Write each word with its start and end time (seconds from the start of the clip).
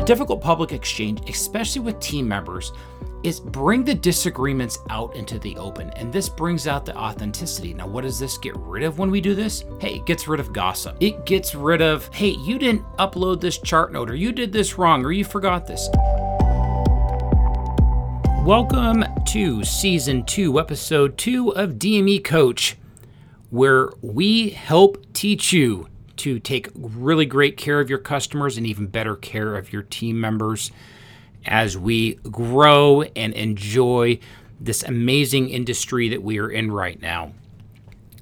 A 0.00 0.02
difficult 0.02 0.40
public 0.40 0.72
exchange, 0.72 1.20
especially 1.28 1.82
with 1.82 2.00
team 2.00 2.26
members, 2.26 2.72
is 3.22 3.38
bring 3.38 3.84
the 3.84 3.94
disagreements 3.94 4.78
out 4.88 5.14
into 5.14 5.38
the 5.38 5.54
open. 5.58 5.90
And 5.90 6.10
this 6.10 6.26
brings 6.26 6.66
out 6.66 6.86
the 6.86 6.96
authenticity. 6.96 7.74
Now, 7.74 7.86
what 7.86 8.04
does 8.04 8.18
this 8.18 8.38
get 8.38 8.56
rid 8.56 8.82
of 8.82 8.98
when 8.98 9.10
we 9.10 9.20
do 9.20 9.34
this? 9.34 9.62
Hey, 9.78 9.96
it 9.96 10.06
gets 10.06 10.26
rid 10.26 10.40
of 10.40 10.54
gossip. 10.54 10.96
It 11.00 11.26
gets 11.26 11.54
rid 11.54 11.82
of, 11.82 12.08
hey, 12.14 12.30
you 12.30 12.58
didn't 12.58 12.82
upload 12.96 13.42
this 13.42 13.58
chart 13.58 13.92
note, 13.92 14.08
or 14.08 14.14
you 14.14 14.32
did 14.32 14.54
this 14.54 14.78
wrong, 14.78 15.04
or 15.04 15.12
you 15.12 15.22
forgot 15.22 15.66
this. 15.66 15.86
Welcome 18.42 19.04
to 19.26 19.62
season 19.64 20.24
two, 20.24 20.58
episode 20.58 21.18
two 21.18 21.50
of 21.50 21.72
DME 21.72 22.24
Coach, 22.24 22.78
where 23.50 23.90
we 24.00 24.48
help 24.48 25.12
teach 25.12 25.52
you 25.52 25.89
to 26.20 26.38
take 26.38 26.68
really 26.74 27.24
great 27.24 27.56
care 27.56 27.80
of 27.80 27.88
your 27.88 27.98
customers 27.98 28.56
and 28.56 28.66
even 28.66 28.86
better 28.86 29.16
care 29.16 29.56
of 29.56 29.72
your 29.72 29.82
team 29.82 30.20
members 30.20 30.70
as 31.46 31.78
we 31.78 32.14
grow 32.30 33.02
and 33.16 33.32
enjoy 33.32 34.18
this 34.60 34.82
amazing 34.82 35.48
industry 35.48 36.10
that 36.10 36.22
we 36.22 36.38
are 36.38 36.50
in 36.50 36.70
right 36.70 37.00
now. 37.00 37.32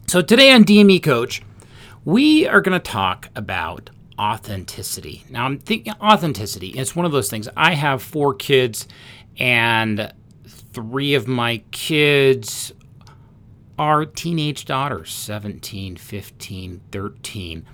So, 0.06 0.22
today 0.22 0.52
on 0.52 0.64
DME 0.64 1.02
Coach, 1.02 1.42
we 2.04 2.46
are 2.46 2.60
going 2.60 2.80
to 2.80 2.90
talk 2.90 3.28
about 3.34 3.90
authenticity. 4.18 5.24
Now, 5.28 5.44
I'm 5.44 5.58
thinking 5.58 5.92
authenticity. 6.00 6.68
It's 6.68 6.94
one 6.94 7.04
of 7.04 7.12
those 7.12 7.28
things. 7.28 7.48
I 7.56 7.74
have 7.74 8.00
four 8.00 8.34
kids, 8.34 8.86
and 9.38 10.12
three 10.46 11.14
of 11.14 11.26
my 11.26 11.62
kids 11.72 12.72
are 13.78 14.04
teenage 14.04 14.64
daughters 14.64 15.12
17, 15.12 15.96
15, 15.96 16.80
13. 16.92 17.66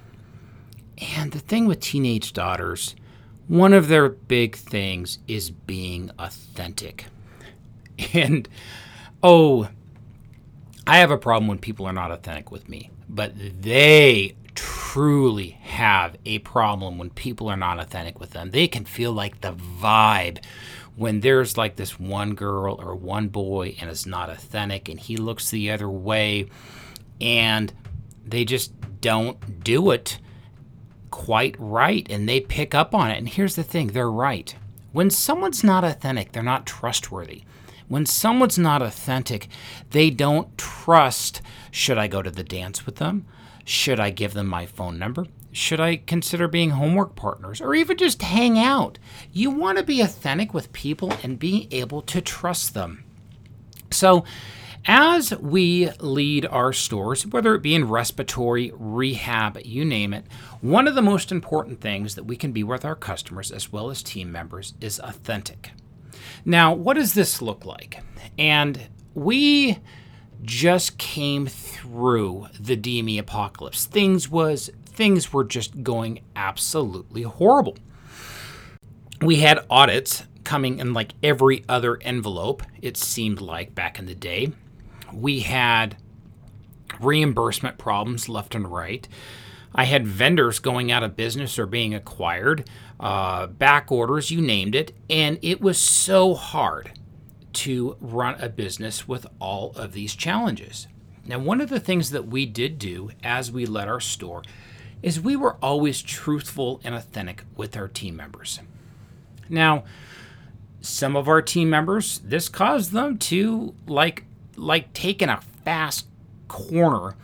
And 0.98 1.32
the 1.32 1.38
thing 1.38 1.66
with 1.66 1.80
teenage 1.80 2.32
daughters, 2.32 2.94
one 3.48 3.72
of 3.72 3.88
their 3.88 4.08
big 4.08 4.56
things 4.56 5.18
is 5.28 5.50
being 5.50 6.10
authentic. 6.18 7.06
And 8.12 8.48
oh, 9.22 9.68
I 10.84 10.98
have 10.98 11.12
a 11.12 11.16
problem 11.16 11.46
when 11.46 11.58
people 11.58 11.86
are 11.86 11.92
not 11.92 12.10
authentic 12.10 12.50
with 12.50 12.68
me, 12.68 12.90
but 13.08 13.32
they 13.36 14.34
truly 14.56 15.50
have 15.62 16.16
a 16.24 16.40
problem 16.40 16.98
when 16.98 17.10
people 17.10 17.48
are 17.48 17.56
not 17.56 17.78
authentic 17.78 18.18
with 18.18 18.30
them. 18.30 18.50
They 18.50 18.66
can 18.66 18.84
feel 18.84 19.12
like 19.12 19.40
the 19.40 19.52
vibe 19.52 20.42
when 20.96 21.20
there's 21.20 21.56
like 21.56 21.76
this 21.76 21.98
one 21.98 22.34
girl 22.34 22.80
or 22.80 22.94
one 22.94 23.28
boy 23.28 23.74
and 23.80 23.90
it's 23.90 24.06
not 24.06 24.30
authentic 24.30 24.88
and 24.88 24.98
he 25.00 25.16
looks 25.16 25.50
the 25.50 25.70
other 25.70 25.88
way 25.88 26.48
and 27.20 27.72
they 28.24 28.44
just 28.44 28.72
don't 29.00 29.64
do 29.64 29.90
it 29.90 30.18
quite 31.14 31.54
right 31.60 32.04
and 32.10 32.28
they 32.28 32.40
pick 32.40 32.74
up 32.74 32.92
on 32.92 33.08
it. 33.08 33.18
And 33.18 33.28
here's 33.28 33.54
the 33.54 33.62
thing 33.62 33.86
they're 33.86 34.10
right. 34.10 34.52
When 34.90 35.10
someone's 35.10 35.62
not 35.62 35.84
authentic, 35.84 36.32
they're 36.32 36.42
not 36.42 36.66
trustworthy. 36.66 37.44
When 37.86 38.04
someone's 38.04 38.58
not 38.58 38.82
authentic, 38.82 39.46
they 39.90 40.10
don't 40.10 40.58
trust 40.58 41.40
should 41.70 41.98
I 41.98 42.08
go 42.08 42.20
to 42.20 42.32
the 42.32 42.42
dance 42.42 42.84
with 42.84 42.96
them? 42.96 43.26
Should 43.64 44.00
I 44.00 44.10
give 44.10 44.34
them 44.34 44.48
my 44.48 44.66
phone 44.66 44.98
number? 44.98 45.26
Should 45.52 45.78
I 45.78 45.96
consider 45.96 46.48
being 46.48 46.70
homework 46.70 47.14
partners 47.14 47.60
or 47.60 47.76
even 47.76 47.96
just 47.96 48.20
hang 48.20 48.58
out? 48.58 48.98
You 49.32 49.50
want 49.50 49.78
to 49.78 49.84
be 49.84 50.00
authentic 50.00 50.52
with 50.52 50.72
people 50.72 51.12
and 51.22 51.38
be 51.38 51.68
able 51.70 52.02
to 52.02 52.20
trust 52.20 52.74
them. 52.74 53.04
So, 53.92 54.24
as 54.86 55.34
we 55.38 55.90
lead 56.00 56.44
our 56.46 56.72
stores, 56.72 57.26
whether 57.26 57.54
it 57.54 57.62
be 57.62 57.74
in 57.74 57.88
respiratory, 57.88 58.72
rehab, 58.74 59.58
you 59.64 59.84
name 59.84 60.12
it, 60.12 60.26
one 60.60 60.86
of 60.86 60.94
the 60.94 61.02
most 61.02 61.32
important 61.32 61.80
things 61.80 62.14
that 62.14 62.24
we 62.24 62.36
can 62.36 62.52
be 62.52 62.62
with 62.62 62.84
our 62.84 62.94
customers 62.94 63.50
as 63.50 63.72
well 63.72 63.90
as 63.90 64.02
team 64.02 64.30
members 64.30 64.74
is 64.80 65.00
authentic. 65.00 65.70
Now, 66.44 66.74
what 66.74 66.94
does 66.94 67.14
this 67.14 67.40
look 67.40 67.64
like? 67.64 68.02
And 68.38 68.88
we 69.14 69.78
just 70.42 70.98
came 70.98 71.46
through 71.46 72.48
the 72.60 72.76
DME 72.76 73.18
apocalypse. 73.18 73.86
Things 73.86 74.28
was 74.28 74.70
things 74.84 75.32
were 75.32 75.44
just 75.44 75.82
going 75.82 76.20
absolutely 76.36 77.22
horrible. 77.22 77.76
We 79.22 79.36
had 79.36 79.64
audits 79.70 80.24
coming 80.44 80.78
in 80.78 80.92
like 80.92 81.14
every 81.22 81.64
other 81.68 81.96
envelope, 82.02 82.62
it 82.82 82.98
seemed 82.98 83.40
like 83.40 83.74
back 83.74 83.98
in 83.98 84.04
the 84.04 84.14
day 84.14 84.52
we 85.14 85.40
had 85.40 85.96
reimbursement 87.00 87.78
problems 87.78 88.28
left 88.28 88.54
and 88.54 88.70
right. 88.70 89.06
I 89.74 89.84
had 89.84 90.06
vendors 90.06 90.60
going 90.60 90.92
out 90.92 91.02
of 91.02 91.16
business 91.16 91.58
or 91.58 91.66
being 91.66 91.94
acquired, 91.94 92.68
uh, 93.00 93.48
back 93.48 93.90
orders, 93.90 94.30
you 94.30 94.40
named 94.40 94.74
it. 94.74 94.92
And 95.10 95.38
it 95.42 95.60
was 95.60 95.78
so 95.78 96.34
hard 96.34 96.92
to 97.54 97.96
run 98.00 98.40
a 98.40 98.48
business 98.48 99.08
with 99.08 99.26
all 99.40 99.72
of 99.72 99.92
these 99.92 100.14
challenges. 100.14 100.86
Now, 101.26 101.38
one 101.38 101.60
of 101.60 101.70
the 101.70 101.80
things 101.80 102.10
that 102.10 102.26
we 102.26 102.46
did 102.46 102.78
do 102.78 103.10
as 103.22 103.50
we 103.50 103.66
led 103.66 103.88
our 103.88 104.00
store 104.00 104.42
is 105.02 105.20
we 105.20 105.36
were 105.36 105.56
always 105.62 106.02
truthful 106.02 106.80
and 106.84 106.94
authentic 106.94 107.44
with 107.56 107.76
our 107.76 107.88
team 107.88 108.16
members. 108.16 108.60
Now, 109.48 109.84
some 110.80 111.16
of 111.16 111.28
our 111.28 111.42
team 111.42 111.70
members, 111.70 112.20
this 112.20 112.48
caused 112.48 112.92
them 112.92 113.18
to 113.18 113.74
like 113.86 114.24
like 114.56 114.92
taking 114.92 115.28
a 115.28 115.40
fast 115.64 116.06
corner 116.48 117.16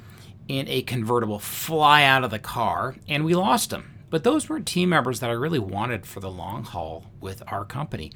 in 0.49 0.67
a 0.69 0.83
convertible 0.83 1.39
fly 1.39 2.03
out 2.05 2.25
of 2.25 2.31
the 2.31 2.39
car, 2.39 2.97
and 3.09 3.25
we 3.25 3.35
lost 3.35 3.73
him. 3.73 3.91
But 4.11 4.25
those 4.25 4.49
were 4.49 4.59
team 4.59 4.89
members 4.89 5.21
that 5.21 5.31
I 5.31 5.35
really 5.35 5.61
wanted 5.61 6.05
for 6.05 6.19
the 6.19 6.31
long 6.31 6.65
haul 6.65 7.07
with 7.21 7.43
our 7.47 7.65
company. 7.65 8.13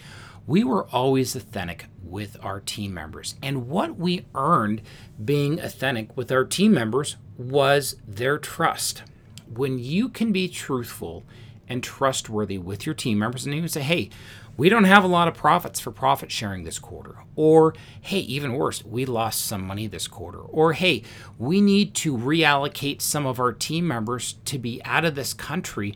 We 0.46 0.64
were 0.64 0.86
always 0.88 1.36
authentic 1.36 1.86
with 2.02 2.36
our 2.42 2.60
team 2.60 2.92
members. 2.92 3.36
And 3.40 3.68
what 3.68 3.96
we 3.96 4.26
earned 4.34 4.82
being 5.24 5.60
authentic 5.60 6.16
with 6.16 6.32
our 6.32 6.44
team 6.44 6.74
members 6.74 7.16
was 7.38 7.96
their 8.06 8.38
trust. 8.38 9.04
When 9.48 9.78
you 9.78 10.08
can 10.08 10.32
be 10.32 10.48
truthful 10.48 11.22
and 11.68 11.82
trustworthy 11.82 12.58
with 12.58 12.84
your 12.84 12.94
team 12.94 13.20
members, 13.20 13.46
and 13.46 13.54
you 13.54 13.68
say, 13.68 13.82
hey, 13.82 14.10
we 14.56 14.68
don't 14.68 14.84
have 14.84 15.04
a 15.04 15.08
lot 15.08 15.28
of 15.28 15.34
profits 15.34 15.80
for 15.80 15.90
profit 15.90 16.30
sharing 16.30 16.64
this 16.64 16.78
quarter. 16.78 17.16
Or, 17.34 17.74
hey, 18.00 18.20
even 18.20 18.54
worse, 18.54 18.84
we 18.84 19.04
lost 19.04 19.44
some 19.44 19.66
money 19.66 19.86
this 19.86 20.06
quarter. 20.06 20.40
Or, 20.40 20.74
hey, 20.74 21.02
we 21.38 21.60
need 21.60 21.94
to 21.96 22.16
reallocate 22.16 23.02
some 23.02 23.26
of 23.26 23.40
our 23.40 23.52
team 23.52 23.86
members 23.88 24.34
to 24.44 24.58
be 24.58 24.80
out 24.84 25.04
of 25.04 25.16
this 25.16 25.34
country 25.34 25.94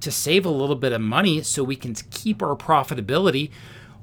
to 0.00 0.10
save 0.10 0.44
a 0.44 0.50
little 0.50 0.74
bit 0.74 0.92
of 0.92 1.00
money 1.00 1.42
so 1.42 1.62
we 1.62 1.76
can 1.76 1.94
keep 1.94 2.42
our 2.42 2.56
profitability. 2.56 3.50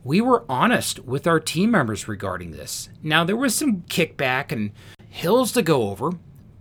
We 0.04 0.22
were 0.22 0.46
honest 0.48 1.00
with 1.00 1.28
our 1.28 1.42
team 1.42 1.72
members 1.72 2.08
regarding 2.08 2.52
this. 2.52 2.90
Now, 3.04 3.26
there 3.26 3.36
was 3.36 3.54
some 3.54 3.82
kickback 3.82 4.54
and 4.54 4.72
hills 5.10 5.52
to 5.52 5.62
go 5.62 5.90
over, 5.90 6.12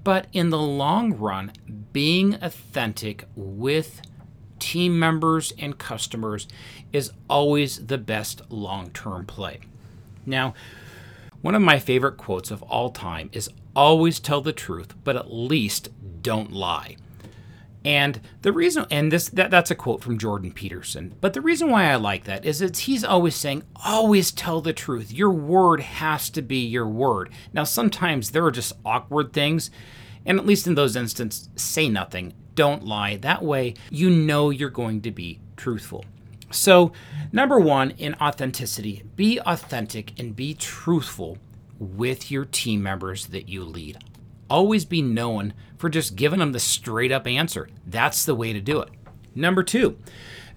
but 0.02 0.26
in 0.32 0.50
the 0.50 0.58
long 0.58 1.16
run, 1.16 1.52
being 1.92 2.34
authentic 2.42 3.26
with 3.36 4.02
team 4.58 4.98
members 4.98 5.52
and 5.58 5.78
customers 5.78 6.46
is 6.92 7.12
always 7.28 7.86
the 7.86 7.98
best 7.98 8.42
long 8.50 8.90
term 8.90 9.26
play. 9.26 9.60
Now, 10.26 10.54
one 11.40 11.54
of 11.54 11.62
my 11.62 11.78
favorite 11.78 12.16
quotes 12.16 12.50
of 12.50 12.62
all 12.64 12.90
time 12.90 13.30
is 13.32 13.50
always 13.76 14.18
tell 14.18 14.40
the 14.40 14.52
truth, 14.52 14.94
but 15.04 15.16
at 15.16 15.32
least 15.32 15.88
don't 16.22 16.52
lie. 16.52 16.96
And 17.84 18.20
the 18.42 18.52
reason, 18.52 18.86
and 18.90 19.12
this 19.12 19.28
that, 19.30 19.50
that's 19.50 19.70
a 19.70 19.74
quote 19.74 20.02
from 20.02 20.18
Jordan 20.18 20.52
Peterson, 20.52 21.14
but 21.20 21.32
the 21.32 21.40
reason 21.40 21.70
why 21.70 21.90
I 21.90 21.94
like 21.94 22.24
that 22.24 22.44
is 22.44 22.60
it's 22.60 22.80
he's 22.80 23.04
always 23.04 23.36
saying, 23.36 23.62
always 23.84 24.32
tell 24.32 24.60
the 24.60 24.72
truth. 24.72 25.12
Your 25.12 25.30
word 25.30 25.80
has 25.80 26.28
to 26.30 26.42
be 26.42 26.58
your 26.58 26.88
word. 26.88 27.30
Now, 27.52 27.64
sometimes 27.64 28.32
there 28.32 28.44
are 28.44 28.50
just 28.50 28.72
awkward 28.84 29.32
things, 29.32 29.70
and 30.26 30.38
at 30.38 30.46
least 30.46 30.66
in 30.66 30.74
those 30.74 30.96
instances, 30.96 31.48
say 31.54 31.88
nothing 31.88 32.34
don't 32.58 32.84
lie. 32.84 33.14
That 33.14 33.44
way, 33.44 33.74
you 33.88 34.10
know 34.10 34.50
you're 34.50 34.68
going 34.68 35.00
to 35.02 35.12
be 35.12 35.38
truthful. 35.56 36.04
So, 36.50 36.90
number 37.30 37.60
one, 37.60 37.92
in 37.92 38.16
authenticity, 38.16 39.04
be 39.14 39.38
authentic 39.46 40.18
and 40.18 40.34
be 40.34 40.54
truthful 40.54 41.38
with 41.78 42.32
your 42.32 42.44
team 42.44 42.82
members 42.82 43.26
that 43.26 43.48
you 43.48 43.62
lead. 43.62 44.02
Always 44.50 44.84
be 44.84 45.02
known 45.02 45.54
for 45.76 45.88
just 45.88 46.16
giving 46.16 46.40
them 46.40 46.50
the 46.50 46.58
straight 46.58 47.12
up 47.12 47.28
answer. 47.28 47.68
That's 47.86 48.24
the 48.24 48.34
way 48.34 48.52
to 48.52 48.60
do 48.60 48.80
it. 48.80 48.88
Number 49.36 49.62
two, 49.62 49.96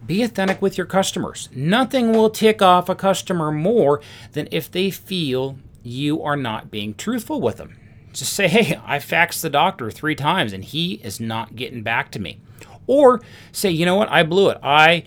be 0.03 0.23
authentic 0.23 0.59
with 0.59 0.79
your 0.79 0.87
customers. 0.87 1.49
Nothing 1.53 2.13
will 2.13 2.31
tick 2.31 2.63
off 2.63 2.89
a 2.89 2.95
customer 2.95 3.51
more 3.51 4.01
than 4.31 4.47
if 4.51 4.71
they 4.71 4.89
feel 4.89 5.59
you 5.83 6.23
are 6.23 6.35
not 6.35 6.71
being 6.71 6.95
truthful 6.95 7.39
with 7.39 7.57
them. 7.57 7.77
Just 8.13 8.33
say, 8.33 8.47
hey, 8.47 8.79
I 8.85 8.97
faxed 8.97 9.41
the 9.41 9.49
doctor 9.49 9.89
three 9.89 10.15
times 10.15 10.53
and 10.53 10.63
he 10.63 10.95
is 10.95 11.19
not 11.19 11.55
getting 11.55 11.83
back 11.83 12.11
to 12.11 12.19
me. 12.19 12.39
Or 12.87 13.21
say, 13.51 13.69
you 13.69 13.85
know 13.85 13.95
what, 13.95 14.09
I 14.09 14.23
blew 14.23 14.49
it. 14.49 14.57
I 14.61 15.03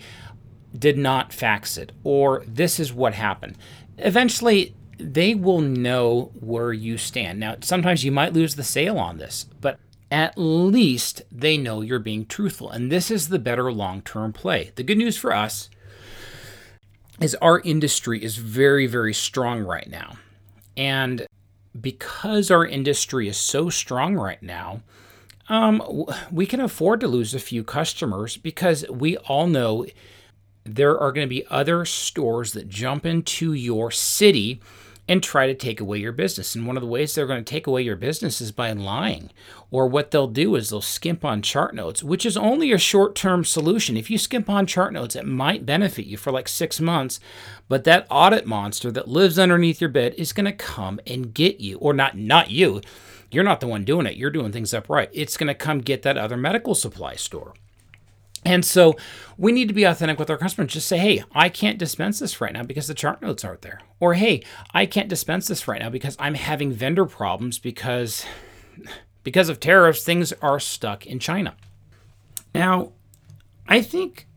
did 0.77 0.97
not 0.97 1.33
fax 1.33 1.77
it. 1.77 1.91
Or 2.03 2.43
this 2.47 2.79
is 2.79 2.93
what 2.93 3.13
happened. 3.13 3.57
Eventually, 3.97 4.75
they 4.97 5.35
will 5.35 5.61
know 5.61 6.31
where 6.39 6.73
you 6.73 6.97
stand. 6.97 7.39
Now, 7.39 7.57
sometimes 7.61 8.03
you 8.03 8.11
might 8.11 8.33
lose 8.33 8.55
the 8.55 8.63
sale 8.63 8.97
on 8.97 9.17
this, 9.17 9.45
but 9.61 9.79
at 10.11 10.37
least 10.37 11.23
they 11.31 11.57
know 11.57 11.81
you're 11.81 11.99
being 11.99 12.25
truthful. 12.25 12.69
And 12.69 12.91
this 12.91 13.11
is 13.11 13.29
the 13.29 13.39
better 13.39 13.71
long 13.71 14.01
term 14.01 14.33
play. 14.33 14.71
The 14.75 14.83
good 14.83 14.97
news 14.97 15.17
for 15.17 15.33
us 15.33 15.69
is 17.19 17.35
our 17.35 17.59
industry 17.61 18.23
is 18.23 18.37
very, 18.37 18.87
very 18.87 19.13
strong 19.13 19.61
right 19.63 19.89
now. 19.89 20.17
And 20.77 21.25
because 21.79 22.51
our 22.51 22.65
industry 22.65 23.27
is 23.27 23.37
so 23.37 23.69
strong 23.69 24.15
right 24.15 24.41
now, 24.41 24.81
um, 25.49 26.05
we 26.31 26.45
can 26.45 26.59
afford 26.59 26.99
to 27.01 27.07
lose 27.07 27.33
a 27.33 27.39
few 27.39 27.63
customers 27.63 28.37
because 28.37 28.87
we 28.89 29.17
all 29.17 29.47
know 29.47 29.85
there 30.63 30.99
are 30.99 31.11
going 31.11 31.27
to 31.27 31.29
be 31.29 31.45
other 31.49 31.85
stores 31.85 32.53
that 32.53 32.67
jump 32.67 33.05
into 33.05 33.53
your 33.53 33.91
city 33.91 34.59
and 35.07 35.21
try 35.21 35.47
to 35.47 35.53
take 35.53 35.79
away 35.79 35.99
your 35.99 36.11
business. 36.11 36.55
And 36.55 36.65
one 36.65 36.77
of 36.77 36.81
the 36.81 36.87
ways 36.87 37.13
they're 37.13 37.27
going 37.27 37.43
to 37.43 37.49
take 37.49 37.67
away 37.67 37.83
your 37.83 37.95
business 37.95 38.41
is 38.41 38.51
by 38.51 38.71
lying. 38.71 39.29
Or 39.69 39.87
what 39.87 40.11
they'll 40.11 40.27
do 40.27 40.55
is 40.55 40.69
they'll 40.69 40.81
skimp 40.81 41.23
on 41.23 41.41
chart 41.41 41.75
notes, 41.75 42.03
which 42.03 42.25
is 42.25 42.37
only 42.37 42.71
a 42.71 42.77
short 42.77 43.15
term 43.15 43.43
solution. 43.45 43.97
If 43.97 44.09
you 44.09 44.17
skimp 44.17 44.49
on 44.49 44.65
chart 44.65 44.93
notes, 44.93 45.15
it 45.15 45.27
might 45.27 45.65
benefit 45.65 46.05
you 46.05 46.17
for 46.17 46.31
like 46.31 46.47
six 46.47 46.79
months, 46.79 47.19
but 47.67 47.83
that 47.83 48.07
audit 48.09 48.47
monster 48.47 48.91
that 48.91 49.07
lives 49.07 49.37
underneath 49.37 49.79
your 49.79 49.89
bed 49.89 50.15
is 50.17 50.33
going 50.33 50.45
to 50.45 50.51
come 50.51 50.99
and 51.05 51.33
get 51.33 51.59
you. 51.59 51.77
Or 51.77 51.93
not, 51.93 52.17
not 52.17 52.49
you. 52.49 52.81
You're 53.31 53.43
not 53.43 53.59
the 53.59 53.67
one 53.67 53.83
doing 53.83 54.05
it. 54.05 54.17
You're 54.17 54.29
doing 54.29 54.51
things 54.51 54.73
upright. 54.73 55.09
It's 55.11 55.37
going 55.37 55.47
to 55.47 55.53
come 55.53 55.79
get 55.79 56.03
that 56.03 56.17
other 56.17 56.37
medical 56.37 56.73
supply 56.73 57.15
store. 57.15 57.53
And 58.45 58.63
so 58.63 58.95
we 59.37 59.51
need 59.51 59.67
to 59.67 59.73
be 59.73 59.83
authentic 59.83 60.19
with 60.19 60.29
our 60.29 60.37
customers. 60.37 60.71
Just 60.71 60.87
say, 60.87 60.99
hey, 60.99 61.23
I 61.33 61.49
can't 61.49 61.79
dispense 61.79 62.19
this 62.19 62.39
right 62.39 62.53
now 62.53 62.63
because 62.63 62.87
the 62.87 62.93
chart 62.93 63.21
notes 63.21 63.43
aren't 63.43 63.63
there. 63.63 63.81
Or 63.99 64.13
hey, 64.13 64.43
I 64.71 64.85
can't 64.85 65.09
dispense 65.09 65.47
this 65.47 65.67
right 65.67 65.81
now 65.81 65.89
because 65.89 66.15
I'm 66.19 66.35
having 66.35 66.71
vendor 66.71 67.05
problems 67.05 67.57
because 67.57 68.25
because 69.23 69.49
of 69.49 69.59
tariffs, 69.59 70.03
things 70.03 70.31
are 70.33 70.59
stuck 70.59 71.07
in 71.07 71.17
China. 71.19 71.55
Now, 72.53 72.91
I 73.67 73.81
think 73.81 74.27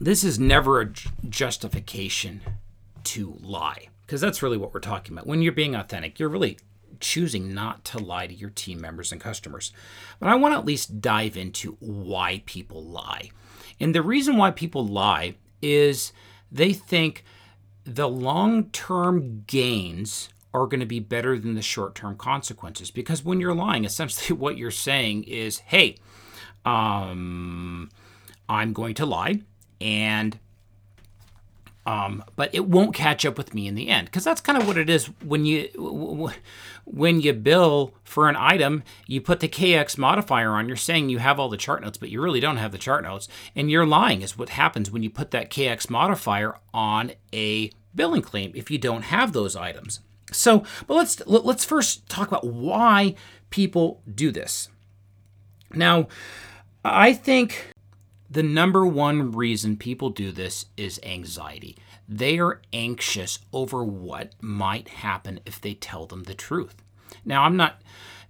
this 0.00 0.24
is 0.24 0.38
never 0.38 0.80
a 0.80 0.90
justification 1.28 2.40
to 3.04 3.36
lie 3.40 3.88
because 4.06 4.22
that's 4.22 4.42
really 4.42 4.56
what 4.56 4.72
we're 4.72 4.80
talking 4.80 5.12
about. 5.12 5.26
When 5.26 5.42
you're 5.42 5.52
being 5.52 5.74
authentic, 5.74 6.18
you're 6.18 6.30
really 6.30 6.58
choosing 7.00 7.54
not 7.54 7.84
to 7.86 7.98
lie 7.98 8.26
to 8.26 8.34
your 8.34 8.50
team 8.50 8.80
members 8.80 9.12
and 9.12 9.20
customers. 9.20 9.72
But 10.20 10.28
I 10.28 10.34
want 10.34 10.54
to 10.54 10.58
at 10.58 10.64
least 10.64 11.00
dive 11.00 11.36
into 11.36 11.76
why 11.80 12.42
people 12.46 12.82
lie. 12.82 13.30
And 13.80 13.94
the 13.94 14.02
reason 14.02 14.36
why 14.36 14.50
people 14.50 14.86
lie 14.86 15.36
is 15.62 16.12
they 16.50 16.72
think 16.72 17.24
the 17.84 18.08
long 18.08 18.70
term 18.70 19.44
gains 19.46 20.28
are 20.52 20.66
going 20.66 20.80
to 20.80 20.86
be 20.86 21.00
better 21.00 21.38
than 21.38 21.54
the 21.54 21.62
short 21.62 21.94
term 21.94 22.16
consequences. 22.16 22.90
Because 22.90 23.24
when 23.24 23.40
you're 23.40 23.54
lying, 23.54 23.84
essentially 23.84 24.36
what 24.38 24.56
you're 24.56 24.70
saying 24.70 25.24
is, 25.24 25.58
hey, 25.58 25.96
um, 26.64 27.90
I'm 28.48 28.72
going 28.72 28.94
to 28.94 29.06
lie 29.06 29.40
and 29.80 30.38
um, 31.86 32.22
but 32.36 32.54
it 32.54 32.66
won't 32.66 32.94
catch 32.94 33.24
up 33.24 33.38
with 33.38 33.54
me 33.54 33.66
in 33.66 33.74
the 33.74 33.88
end 33.88 34.06
because 34.06 34.24
that's 34.24 34.40
kind 34.40 34.60
of 34.60 34.66
what 34.66 34.76
it 34.76 34.90
is 34.90 35.06
when 35.24 35.44
you 35.46 36.30
when 36.84 37.20
you 37.20 37.32
bill 37.32 37.94
for 38.04 38.28
an 38.28 38.36
item 38.36 38.82
you 39.06 39.20
put 39.20 39.40
the 39.40 39.48
kx 39.48 39.96
modifier 39.96 40.52
on 40.52 40.68
you're 40.68 40.76
saying 40.76 41.08
you 41.08 41.18
have 41.18 41.40
all 41.40 41.48
the 41.48 41.56
chart 41.56 41.82
notes 41.82 41.96
but 41.96 42.10
you 42.10 42.20
really 42.20 42.40
don't 42.40 42.58
have 42.58 42.72
the 42.72 42.78
chart 42.78 43.02
notes 43.04 43.28
and 43.56 43.70
you're 43.70 43.86
lying 43.86 44.22
is 44.22 44.36
what 44.36 44.50
happens 44.50 44.90
when 44.90 45.02
you 45.02 45.08
put 45.08 45.30
that 45.30 45.50
kx 45.50 45.88
modifier 45.88 46.54
on 46.74 47.12
a 47.32 47.70
billing 47.94 48.22
claim 48.22 48.52
if 48.54 48.70
you 48.70 48.78
don't 48.78 49.02
have 49.02 49.32
those 49.32 49.56
items. 49.56 50.00
So 50.32 50.64
but 50.86 50.94
let's 50.94 51.20
let's 51.26 51.64
first 51.64 52.08
talk 52.08 52.28
about 52.28 52.46
why 52.46 53.14
people 53.50 54.02
do 54.12 54.30
this. 54.30 54.68
Now 55.74 56.08
i 56.84 57.12
think 57.12 57.72
the 58.30 58.42
number 58.42 58.86
one 58.86 59.32
reason 59.32 59.76
people 59.76 60.10
do 60.10 60.32
this 60.32 60.66
is 60.76 61.00
anxiety. 61.02 61.76
They 62.08 62.38
are 62.38 62.60
anxious 62.72 63.38
over 63.52 63.82
what 63.84 64.32
might 64.40 64.88
happen 64.88 65.40
if 65.46 65.60
they 65.60 65.74
tell 65.74 66.06
them 66.06 66.24
the 66.24 66.34
truth. 66.34 66.76
Now, 67.24 67.44
I'm 67.44 67.56
not. 67.56 67.80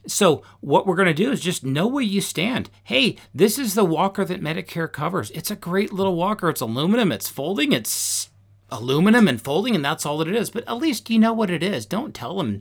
So, 0.07 0.43
what 0.61 0.87
we're 0.87 0.97
going 0.97 1.07
to 1.07 1.15
do 1.15 1.31
is 1.33 1.41
just 1.41 1.65
know 1.65 1.87
where 1.87 2.03
you 2.03 2.21
stand. 2.21 2.71
Hey, 2.85 3.17
this 3.35 3.59
is 3.59 3.75
the 3.75 3.85
walker 3.85 4.25
that 4.25 4.41
Medicare 4.41 4.91
covers. 4.91 5.31
It's 5.33 5.51
a 5.51 5.57
great 5.57 5.93
little 5.93 6.15
walker. 6.15 6.49
It's 6.49 6.61
aluminum, 6.61 7.13
it's 7.13 7.29
folding, 7.29 7.73
it's 7.73 8.31
aluminum 8.71 9.27
and 9.29 9.41
folding, 9.41 9.75
and 9.75 9.85
that's 9.85 10.07
all 10.07 10.19
that 10.19 10.29
it 10.29 10.37
is. 10.37 10.51
But 10.51 10.67
at 10.69 10.79
least 10.79 11.11
you 11.11 11.19
know 11.19 11.33
what 11.33 11.51
it 11.51 11.63
is. 11.63 11.85
Don't 11.85 12.15
tell 12.15 12.39
them 12.39 12.61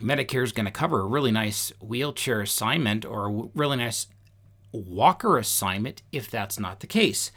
Medicare 0.00 0.44
is 0.44 0.52
going 0.52 0.66
to 0.66 0.72
cover 0.72 1.00
a 1.00 1.06
really 1.06 1.30
nice 1.30 1.72
wheelchair 1.80 2.40
assignment 2.42 3.04
or 3.04 3.26
a 3.26 3.48
really 3.54 3.76
nice 3.76 4.08
walker 4.72 5.38
assignment 5.38 6.02
if 6.12 6.30
that's 6.30 6.58
not 6.58 6.80
the 6.80 6.86
case. 6.86 7.30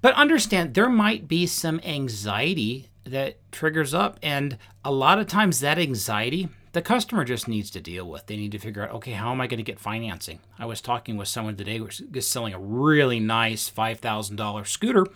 But 0.00 0.14
understand 0.14 0.74
there 0.74 0.88
might 0.88 1.28
be 1.28 1.46
some 1.46 1.80
anxiety 1.84 2.88
that 3.04 3.38
triggers 3.50 3.94
up, 3.94 4.18
and 4.22 4.58
a 4.84 4.92
lot 4.92 5.18
of 5.18 5.26
times 5.26 5.60
that 5.60 5.78
anxiety 5.78 6.48
the 6.72 6.82
customer 6.82 7.24
just 7.24 7.48
needs 7.48 7.70
to 7.70 7.80
deal 7.80 8.08
with. 8.08 8.26
They 8.26 8.36
need 8.36 8.52
to 8.52 8.58
figure 8.58 8.82
out, 8.82 8.94
okay, 8.96 9.12
how 9.12 9.32
am 9.32 9.40
I 9.40 9.46
going 9.46 9.58
to 9.58 9.64
get 9.64 9.80
financing? 9.80 10.38
I 10.58 10.66
was 10.66 10.80
talking 10.80 11.16
with 11.16 11.28
someone 11.28 11.56
today 11.56 11.78
who 11.78 11.84
was 11.84 12.26
selling 12.26 12.54
a 12.54 12.58
really 12.58 13.20
nice 13.20 13.68
five 13.68 13.98
thousand 14.00 14.36
dollar 14.36 14.64
scooter. 14.64 15.06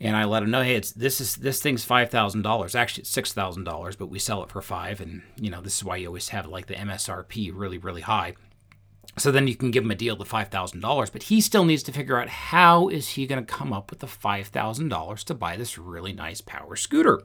And 0.00 0.16
I 0.16 0.24
let 0.26 0.40
them 0.40 0.52
know, 0.52 0.62
hey, 0.62 0.76
it's 0.76 0.92
this 0.92 1.20
is 1.20 1.36
this 1.36 1.60
thing's 1.60 1.84
five 1.84 2.10
thousand 2.10 2.42
dollars. 2.42 2.74
Actually, 2.76 3.02
it's 3.02 3.10
six 3.10 3.32
thousand 3.32 3.64
dollars, 3.64 3.96
but 3.96 4.06
we 4.06 4.18
sell 4.18 4.42
it 4.44 4.50
for 4.50 4.62
five. 4.62 5.00
And 5.00 5.22
you 5.36 5.50
know, 5.50 5.60
this 5.60 5.76
is 5.76 5.84
why 5.84 5.96
you 5.96 6.06
always 6.06 6.28
have 6.28 6.46
like 6.46 6.66
the 6.66 6.74
MSRP 6.74 7.50
really, 7.52 7.78
really 7.78 8.02
high. 8.02 8.34
So 9.18 9.32
then 9.32 9.48
you 9.48 9.56
can 9.56 9.70
give 9.70 9.84
him 9.84 9.90
a 9.90 9.96
deal 9.96 10.20
of 10.20 10.28
$5,000, 10.28 11.12
but 11.12 11.22
he 11.24 11.40
still 11.40 11.64
needs 11.64 11.82
to 11.84 11.92
figure 11.92 12.20
out 12.20 12.28
how 12.28 12.88
is 12.88 13.10
he 13.10 13.26
going 13.26 13.44
to 13.44 13.52
come 13.52 13.72
up 13.72 13.90
with 13.90 14.00
the 14.00 14.06
$5,000 14.06 15.24
to 15.24 15.34
buy 15.34 15.56
this 15.56 15.78
really 15.78 16.12
nice 16.12 16.40
power 16.40 16.76
scooter. 16.76 17.22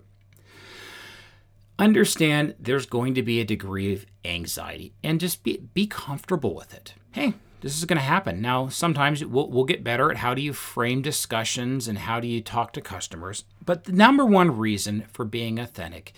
Understand 1.80 2.56
there's 2.60 2.86
going 2.86 3.14
to 3.16 3.24
be 3.24 3.40
a 3.40 3.46
degree 3.46 3.94
of 3.94 4.06
anxiety 4.24 4.94
and 5.04 5.20
just 5.20 5.44
be, 5.44 5.58
be 5.74 5.88
comfortable 5.88 6.56
with 6.56 6.74
it. 6.74 6.94
Hey, 7.12 7.34
this 7.62 7.78
is 7.78 7.86
going 7.86 7.98
to 7.98 8.04
happen. 8.04 8.42
Now, 8.42 8.68
sometimes 8.68 9.24
we'll, 9.24 9.50
we'll 9.50 9.64
get 9.64 9.84
better 9.84 10.12
at 10.12 10.18
how 10.18 10.34
do 10.34 10.42
you 10.42 10.54
frame 10.54 11.02
discussions 11.02 11.88
and 11.88 11.98
how 11.98 12.20
do 12.20 12.28
you 12.28 12.42
talk 12.42 12.74
to 12.74 12.82
customers. 12.82 13.46
But 13.66 13.86
the 13.86 13.94
number 13.94 14.26
one 14.26 14.58
reason 14.58 15.06
for 15.12 15.26
being 15.26 15.60
authentic 15.60 16.14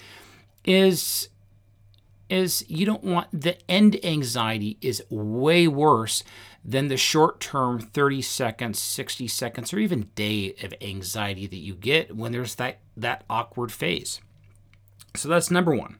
is 0.66 1.30
is 2.30 2.66
you 2.68 2.86
don't 2.86 3.04
want 3.04 3.27
the 3.31 3.57
end 3.69 4.04
anxiety 4.04 4.77
is 4.81 5.04
way 5.10 5.68
worse 5.68 6.24
than 6.63 6.88
the 6.88 6.98
short 6.98 7.39
term 7.39 7.80
30 7.80 8.22
seconds, 8.22 8.80
60 8.80 9.27
seconds, 9.27 9.74
or 9.74 9.80
even 9.80 10.10
day 10.16 10.56
of 10.63 10.74
anxiety 10.81 11.45
that 11.48 11.57
you 11.57 11.75
get 11.75 12.15
when 12.15 12.32
there's 12.32 12.55
that, 12.55 12.79
that 12.98 13.24
awkward 13.29 13.72
phase. 13.72 14.20
So 15.15 15.29
that's 15.29 15.51
number 15.51 15.75
one. 15.75 15.98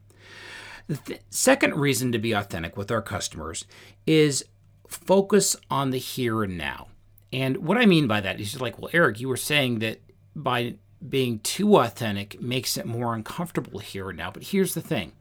The 0.88 0.98
th- 0.98 1.22
second 1.30 1.76
reason 1.76 2.12
to 2.12 2.20
be 2.20 2.34
authentic 2.34 2.78
with 2.78 2.92
our 2.92 3.02
customers 3.02 3.66
is 4.06 4.46
focus 4.88 5.56
on 5.70 5.92
the 5.92 5.98
here 5.98 6.44
and 6.44 6.58
now. 6.58 6.88
And 7.32 7.58
what 7.58 7.78
I 7.78 7.86
mean 7.86 8.08
by 8.08 8.22
that 8.22 8.40
is 8.40 8.60
like, 8.62 8.80
well, 8.80 8.92
Eric, 8.94 9.20
you 9.20 9.28
were 9.28 9.38
saying 9.38 9.80
that 9.80 10.02
by 10.36 10.76
being 11.08 11.40
too 11.40 11.78
authentic 11.78 12.42
makes 12.42 12.78
it 12.78 12.86
more 12.86 13.14
uncomfortable 13.14 13.80
here 13.80 14.10
and 14.10 14.18
now. 14.18 14.32
But 14.32 14.44
here's 14.44 14.74
the 14.74 14.82
thing 14.82 15.14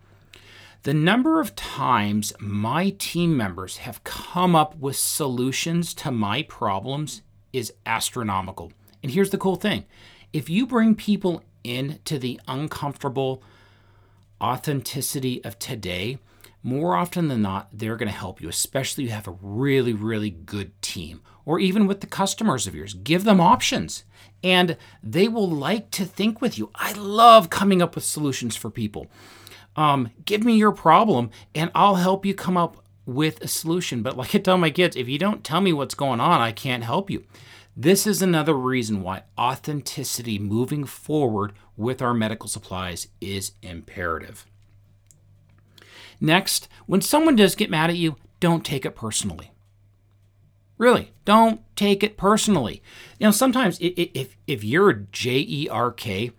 the 0.84 0.94
number 0.94 1.40
of 1.40 1.56
times 1.56 2.34
my 2.38 2.90
team 2.98 3.36
members 3.36 3.78
have 3.78 4.04
come 4.04 4.54
up 4.54 4.76
with 4.76 4.96
solutions 4.96 5.94
to 5.94 6.10
my 6.10 6.42
problems 6.42 7.22
is 7.54 7.72
astronomical. 7.86 8.70
And 9.02 9.10
here's 9.10 9.30
the 9.30 9.38
cool 9.38 9.56
thing 9.56 9.84
if 10.32 10.50
you 10.50 10.66
bring 10.66 10.94
people 10.94 11.42
into 11.64 12.18
the 12.18 12.38
uncomfortable 12.46 13.42
authenticity 14.42 15.42
of 15.42 15.58
today, 15.58 16.18
more 16.62 16.96
often 16.96 17.28
than 17.28 17.40
not, 17.40 17.68
they're 17.72 17.96
going 17.96 18.10
to 18.10 18.18
help 18.18 18.42
you, 18.42 18.50
especially 18.50 19.04
if 19.04 19.08
you 19.08 19.14
have 19.14 19.28
a 19.28 19.38
really, 19.40 19.94
really 19.94 20.30
good 20.30 20.70
team, 20.82 21.22
or 21.46 21.58
even 21.58 21.86
with 21.86 22.02
the 22.02 22.06
customers 22.06 22.66
of 22.66 22.74
yours. 22.74 22.92
Give 22.92 23.24
them 23.24 23.40
options, 23.40 24.04
and 24.42 24.76
they 25.02 25.28
will 25.28 25.48
like 25.48 25.90
to 25.92 26.04
think 26.04 26.42
with 26.42 26.58
you. 26.58 26.70
I 26.74 26.92
love 26.92 27.48
coming 27.48 27.80
up 27.80 27.94
with 27.94 28.04
solutions 28.04 28.54
for 28.54 28.68
people 28.68 29.06
um, 29.76 30.10
give 30.24 30.44
me 30.44 30.56
your 30.56 30.72
problem 30.72 31.30
and 31.54 31.70
I'll 31.74 31.96
help 31.96 32.24
you 32.24 32.34
come 32.34 32.56
up 32.56 32.84
with 33.06 33.42
a 33.42 33.48
solution. 33.48 34.02
But 34.02 34.16
like 34.16 34.34
I 34.34 34.38
tell 34.38 34.58
my 34.58 34.70
kids, 34.70 34.96
if 34.96 35.08
you 35.08 35.18
don't 35.18 35.44
tell 35.44 35.60
me 35.60 35.72
what's 35.72 35.94
going 35.94 36.20
on, 36.20 36.40
I 36.40 36.52
can't 36.52 36.84
help 36.84 37.10
you. 37.10 37.24
This 37.76 38.06
is 38.06 38.22
another 38.22 38.54
reason 38.54 39.02
why 39.02 39.24
authenticity 39.36 40.38
moving 40.38 40.84
forward 40.84 41.52
with 41.76 42.00
our 42.00 42.14
medical 42.14 42.48
supplies 42.48 43.08
is 43.20 43.52
imperative. 43.62 44.46
Next, 46.20 46.68
when 46.86 47.00
someone 47.00 47.34
does 47.34 47.56
get 47.56 47.70
mad 47.70 47.90
at 47.90 47.96
you, 47.96 48.16
don't 48.38 48.64
take 48.64 48.86
it 48.86 48.94
personally. 48.94 49.50
Really, 50.78 51.12
don't 51.24 51.60
take 51.76 52.02
it 52.02 52.16
personally. 52.16 52.82
You 53.18 53.26
know, 53.26 53.30
sometimes 53.32 53.78
if, 53.80 54.36
if 54.46 54.64
you're 54.64 54.90
a 54.90 55.00
J 55.00 55.38
E 55.38 55.68
R 55.68 55.90
K, 55.90 56.32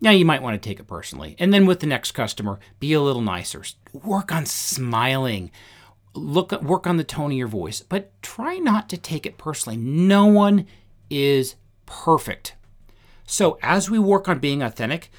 now 0.00 0.10
you 0.10 0.24
might 0.24 0.42
want 0.42 0.60
to 0.60 0.68
take 0.68 0.80
it 0.80 0.86
personally. 0.86 1.36
And 1.38 1.52
then 1.52 1.66
with 1.66 1.80
the 1.80 1.86
next 1.86 2.12
customer, 2.12 2.58
be 2.78 2.92
a 2.92 3.00
little 3.00 3.22
nicer. 3.22 3.62
Work 3.92 4.32
on 4.32 4.46
smiling. 4.46 5.50
Look 6.14 6.52
work 6.62 6.86
on 6.86 6.96
the 6.96 7.04
tone 7.04 7.30
of 7.30 7.36
your 7.36 7.46
voice, 7.46 7.82
but 7.82 8.10
try 8.22 8.58
not 8.58 8.88
to 8.88 8.96
take 8.96 9.26
it 9.26 9.38
personally. 9.38 9.76
No 9.76 10.26
one 10.26 10.66
is 11.08 11.54
perfect. 11.86 12.56
So 13.26 13.58
as 13.62 13.88
we 13.88 13.98
work 13.98 14.28
on 14.28 14.40
being 14.40 14.62
authentic, 14.62 15.10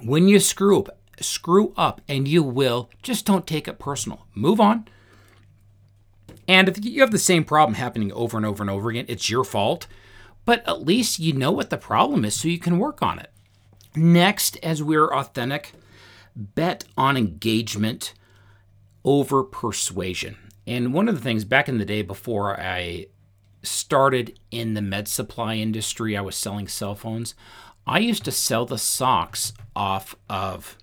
when 0.00 0.28
you 0.28 0.38
screw 0.38 0.78
up, 0.78 0.98
screw 1.20 1.72
up, 1.76 2.00
and 2.08 2.28
you 2.28 2.44
will, 2.44 2.90
just 3.02 3.26
don't 3.26 3.46
take 3.46 3.66
it 3.66 3.80
personal. 3.80 4.26
Move 4.34 4.60
on. 4.60 4.86
And 6.46 6.68
if 6.68 6.84
you 6.84 7.00
have 7.00 7.10
the 7.10 7.18
same 7.18 7.44
problem 7.44 7.74
happening 7.74 8.12
over 8.12 8.36
and 8.36 8.46
over 8.46 8.62
and 8.62 8.70
over 8.70 8.90
again, 8.90 9.06
it's 9.08 9.30
your 9.30 9.42
fault. 9.42 9.88
But 10.44 10.66
at 10.68 10.82
least 10.82 11.18
you 11.18 11.32
know 11.32 11.50
what 11.50 11.70
the 11.70 11.76
problem 11.76 12.24
is 12.24 12.34
so 12.34 12.48
you 12.48 12.58
can 12.58 12.78
work 12.78 13.02
on 13.02 13.18
it. 13.18 13.31
Next, 13.94 14.56
as 14.62 14.82
we're 14.82 15.12
authentic, 15.12 15.72
bet 16.34 16.84
on 16.96 17.16
engagement 17.16 18.14
over 19.04 19.42
persuasion. 19.42 20.36
And 20.66 20.94
one 20.94 21.08
of 21.08 21.14
the 21.14 21.20
things 21.20 21.44
back 21.44 21.68
in 21.68 21.78
the 21.78 21.84
day 21.84 22.02
before 22.02 22.58
I 22.58 23.06
started 23.62 24.38
in 24.50 24.74
the 24.74 24.82
med 24.82 25.08
supply 25.08 25.56
industry, 25.56 26.16
I 26.16 26.20
was 26.20 26.36
selling 26.36 26.68
cell 26.68 26.94
phones. 26.94 27.34
I 27.86 27.98
used 27.98 28.24
to 28.24 28.32
sell 28.32 28.64
the 28.64 28.78
socks 28.78 29.52
off 29.74 30.14
of 30.28 30.78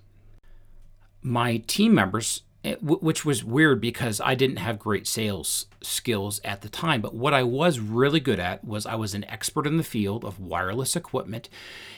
my 1.22 1.58
team 1.58 1.94
members 1.94 2.42
Eh, 2.62 2.76
which 2.82 3.24
was 3.24 3.42
weird 3.42 3.80
because 3.80 4.20
I 4.20 4.34
didn't 4.34 4.58
have 4.58 4.78
great 4.78 5.06
sales 5.06 5.64
skills 5.80 6.42
at 6.44 6.60
the 6.60 6.68
time. 6.68 7.00
But 7.00 7.14
what 7.14 7.32
I 7.32 7.42
was 7.42 7.80
really 7.80 8.20
good 8.20 8.38
at 8.38 8.62
was 8.62 8.84
I 8.84 8.96
was 8.96 9.14
an 9.14 9.24
expert 9.24 9.66
in 9.66 9.78
the 9.78 9.82
field 9.82 10.26
of 10.26 10.38
wireless 10.38 10.94
equipment, 10.94 11.48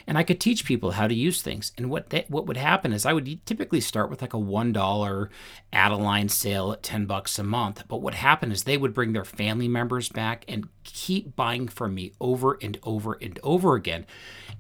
and 0.07 0.17
I 0.17 0.23
could 0.23 0.39
teach 0.39 0.65
people 0.65 0.93
how 0.93 1.09
to 1.09 1.15
use 1.15 1.43
things. 1.43 1.73
And 1.77 1.91
what 1.91 2.11
that, 2.11 2.31
what 2.31 2.47
would 2.47 2.57
happen 2.57 2.93
is 2.93 3.05
I 3.05 3.13
would 3.13 3.45
typically 3.45 3.81
start 3.81 4.09
with 4.09 4.23
like 4.23 4.35
a 4.35 4.39
one 4.39 4.73
dollar 4.73 5.31
add-a-line 5.73 6.29
sale 6.29 6.71
at 6.71 6.85
ten 6.85 7.07
bucks 7.07 7.41
a 7.41 7.43
month. 7.43 7.83
But 7.89 8.01
what 8.01 8.15
happened 8.15 8.53
is 8.53 8.63
they 8.63 8.79
would 8.79 8.95
bring 8.95 9.15
their 9.15 9.25
family 9.25 9.67
members 9.67 10.11
back 10.11 10.45
and 10.47 10.69
keep 10.85 11.35
buying 11.35 11.67
from 11.67 11.93
me 11.93 12.13
over 12.21 12.57
and 12.63 12.79
over 12.85 13.19
and 13.21 13.37
over 13.43 13.75
again, 13.75 14.07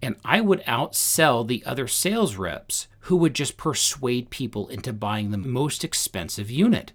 and 0.02 0.16
I 0.24 0.40
would 0.40 0.64
outsell 0.64 1.46
the 1.46 1.62
other 1.64 1.86
sales 1.86 2.34
reps 2.34 2.88
who 3.02 3.16
would 3.16 3.34
just 3.34 3.56
persuade 3.56 4.30
people 4.30 4.68
into 4.68 4.92
buying 4.92 5.30
the 5.30 5.38
most 5.38 5.82
expensive 5.82 6.50
unit. 6.50 6.92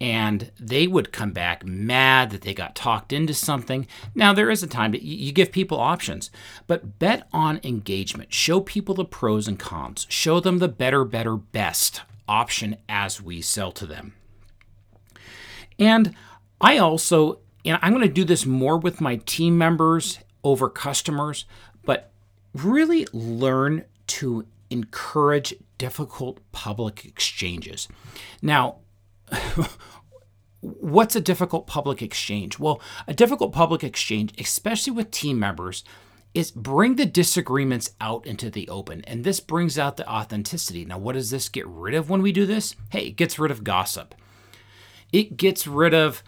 And 0.00 0.50
they 0.58 0.86
would 0.86 1.12
come 1.12 1.30
back 1.30 1.64
mad 1.64 2.30
that 2.30 2.40
they 2.40 2.54
got 2.54 2.74
talked 2.74 3.12
into 3.12 3.34
something. 3.34 3.86
Now, 4.14 4.32
there 4.32 4.50
is 4.50 4.62
a 4.62 4.66
time 4.66 4.92
that 4.92 5.02
you 5.02 5.30
give 5.30 5.52
people 5.52 5.78
options, 5.78 6.30
but 6.66 6.98
bet 6.98 7.28
on 7.32 7.60
engagement. 7.62 8.32
Show 8.32 8.60
people 8.60 8.94
the 8.94 9.04
pros 9.04 9.46
and 9.46 9.58
cons. 9.58 10.06
Show 10.08 10.40
them 10.40 10.58
the 10.58 10.68
better, 10.68 11.04
better, 11.04 11.36
best 11.36 12.02
option 12.26 12.78
as 12.88 13.22
we 13.22 13.42
sell 13.42 13.70
to 13.72 13.86
them. 13.86 14.14
And 15.78 16.14
I 16.60 16.78
also, 16.78 17.40
and 17.64 17.78
I'm 17.82 17.92
going 17.92 18.06
to 18.06 18.12
do 18.12 18.24
this 18.24 18.46
more 18.46 18.78
with 18.78 19.00
my 19.00 19.16
team 19.16 19.58
members 19.58 20.18
over 20.42 20.68
customers, 20.68 21.44
but 21.84 22.10
really 22.54 23.06
learn 23.12 23.84
to 24.08 24.46
encourage 24.72 25.54
difficult 25.78 26.40
public 26.52 27.04
exchanges. 27.04 27.88
Now, 28.40 28.78
what's 30.60 31.16
a 31.16 31.20
difficult 31.20 31.66
public 31.66 32.02
exchange? 32.02 32.58
Well, 32.58 32.80
a 33.06 33.14
difficult 33.14 33.52
public 33.52 33.84
exchange, 33.84 34.32
especially 34.38 34.92
with 34.92 35.10
team 35.10 35.38
members, 35.38 35.84
is 36.34 36.50
bring 36.50 36.96
the 36.96 37.06
disagreements 37.06 37.90
out 38.00 38.26
into 38.26 38.48
the 38.48 38.68
open. 38.68 39.02
And 39.06 39.24
this 39.24 39.40
brings 39.40 39.78
out 39.78 39.96
the 39.96 40.10
authenticity. 40.10 40.84
Now, 40.84 40.98
what 40.98 41.12
does 41.12 41.30
this 41.30 41.48
get 41.48 41.66
rid 41.66 41.94
of 41.94 42.08
when 42.08 42.22
we 42.22 42.32
do 42.32 42.46
this? 42.46 42.74
Hey, 42.90 43.06
it 43.06 43.16
gets 43.16 43.38
rid 43.38 43.50
of 43.50 43.64
gossip. 43.64 44.14
It 45.12 45.36
gets 45.36 45.66
rid 45.66 45.92
of, 45.92 46.22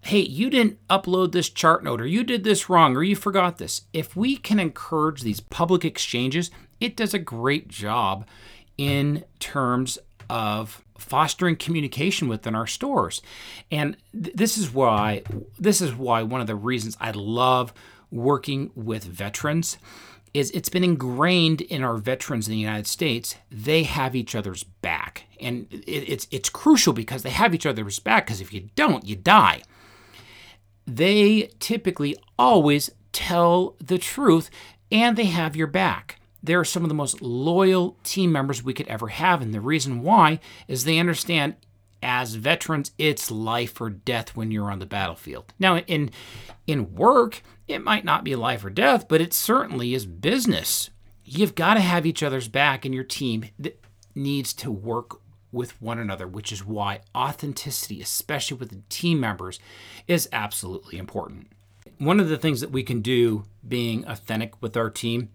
hey, 0.00 0.20
you 0.20 0.48
didn't 0.48 0.78
upload 0.88 1.32
this 1.32 1.50
chart 1.50 1.84
note, 1.84 2.00
or 2.00 2.06
you 2.06 2.24
did 2.24 2.42
this 2.42 2.70
wrong, 2.70 2.96
or 2.96 3.02
you 3.02 3.16
forgot 3.16 3.58
this. 3.58 3.82
If 3.92 4.16
we 4.16 4.36
can 4.36 4.58
encourage 4.58 5.20
these 5.20 5.40
public 5.40 5.84
exchanges, 5.84 6.50
it 6.84 6.96
does 6.96 7.14
a 7.14 7.18
great 7.18 7.68
job 7.68 8.26
in 8.76 9.24
terms 9.38 9.98
of 10.28 10.82
fostering 10.98 11.56
communication 11.56 12.28
within 12.28 12.54
our 12.54 12.66
stores. 12.66 13.22
And 13.70 13.96
th- 14.12 14.34
this 14.34 14.58
is 14.58 14.72
why 14.72 15.22
this 15.58 15.80
is 15.80 15.94
why 15.94 16.22
one 16.22 16.40
of 16.40 16.46
the 16.46 16.56
reasons 16.56 16.96
I 17.00 17.10
love 17.12 17.72
working 18.10 18.70
with 18.74 19.04
veterans 19.04 19.78
is 20.32 20.50
it's 20.50 20.68
been 20.68 20.84
ingrained 20.84 21.60
in 21.60 21.84
our 21.84 21.96
veterans 21.96 22.48
in 22.48 22.52
the 22.52 22.58
United 22.58 22.86
States. 22.86 23.36
They 23.50 23.84
have 23.84 24.16
each 24.16 24.34
other's 24.34 24.64
back, 24.64 25.24
and 25.40 25.66
it, 25.70 26.08
it's 26.08 26.26
it's 26.30 26.48
crucial 26.48 26.92
because 26.92 27.22
they 27.22 27.30
have 27.30 27.54
each 27.54 27.66
other's 27.66 27.98
back. 27.98 28.26
Because 28.26 28.40
if 28.40 28.52
you 28.52 28.68
don't, 28.74 29.06
you 29.06 29.16
die. 29.16 29.62
They 30.86 31.50
typically 31.60 32.16
always 32.38 32.90
tell 33.12 33.76
the 33.82 33.96
truth, 33.96 34.50
and 34.90 35.16
they 35.16 35.26
have 35.26 35.56
your 35.56 35.66
back 35.68 36.18
they're 36.44 36.64
some 36.64 36.82
of 36.82 36.88
the 36.88 36.94
most 36.94 37.22
loyal 37.22 37.96
team 38.04 38.30
members 38.30 38.62
we 38.62 38.74
could 38.74 38.88
ever 38.88 39.08
have. 39.08 39.40
And 39.40 39.52
the 39.52 39.60
reason 39.60 40.02
why 40.02 40.40
is 40.68 40.84
they 40.84 40.98
understand 40.98 41.56
as 42.02 42.34
veterans, 42.34 42.92
it's 42.98 43.30
life 43.30 43.80
or 43.80 43.88
death 43.88 44.36
when 44.36 44.50
you're 44.50 44.70
on 44.70 44.78
the 44.78 44.86
battlefield. 44.86 45.54
Now, 45.58 45.78
in 45.78 46.10
in 46.66 46.94
work, 46.94 47.42
it 47.66 47.82
might 47.82 48.04
not 48.04 48.24
be 48.24 48.36
life 48.36 48.64
or 48.64 48.70
death, 48.70 49.08
but 49.08 49.22
it 49.22 49.32
certainly 49.32 49.94
is 49.94 50.04
business. 50.04 50.90
You've 51.24 51.54
got 51.54 51.74
to 51.74 51.80
have 51.80 52.04
each 52.04 52.22
other's 52.22 52.48
back, 52.48 52.84
and 52.84 52.94
your 52.94 53.04
team 53.04 53.46
needs 54.14 54.52
to 54.54 54.70
work 54.70 55.18
with 55.50 55.80
one 55.80 55.98
another, 55.98 56.26
which 56.26 56.52
is 56.52 56.64
why 56.64 57.00
authenticity, 57.14 58.02
especially 58.02 58.58
with 58.58 58.68
the 58.68 58.82
team 58.90 59.20
members, 59.20 59.58
is 60.06 60.28
absolutely 60.32 60.98
important. 60.98 61.48
One 61.98 62.20
of 62.20 62.28
the 62.28 62.36
things 62.36 62.60
that 62.60 62.72
we 62.72 62.82
can 62.82 63.00
do 63.00 63.44
being 63.66 64.06
authentic 64.06 64.60
with 64.60 64.76
our 64.76 64.90
team 64.90 65.30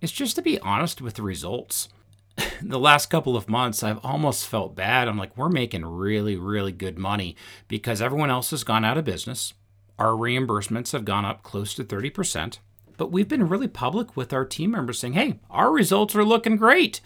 is 0.00 0.12
just 0.12 0.36
to 0.36 0.42
be 0.42 0.58
honest 0.60 1.00
with 1.00 1.14
the 1.14 1.22
results. 1.22 1.88
the 2.62 2.78
last 2.78 3.10
couple 3.10 3.36
of 3.36 3.48
months, 3.48 3.82
I've 3.82 4.04
almost 4.04 4.46
felt 4.46 4.74
bad. 4.74 5.08
I'm 5.08 5.18
like, 5.18 5.36
we're 5.36 5.48
making 5.48 5.84
really, 5.84 6.36
really 6.36 6.72
good 6.72 6.98
money 6.98 7.36
because 7.68 8.00
everyone 8.00 8.30
else 8.30 8.50
has 8.50 8.64
gone 8.64 8.84
out 8.84 8.98
of 8.98 9.04
business. 9.04 9.54
Our 9.98 10.12
reimbursements 10.12 10.92
have 10.92 11.04
gone 11.04 11.24
up 11.24 11.42
close 11.42 11.74
to 11.74 11.84
30%. 11.84 12.58
But 12.96 13.10
we've 13.10 13.28
been 13.28 13.48
really 13.48 13.68
public 13.68 14.16
with 14.16 14.32
our 14.32 14.44
team 14.44 14.72
members 14.72 14.98
saying, 14.98 15.14
hey, 15.14 15.40
our 15.48 15.72
results 15.72 16.14
are 16.14 16.24
looking 16.24 16.56
great. 16.56 17.00